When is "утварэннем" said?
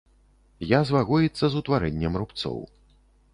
1.61-2.13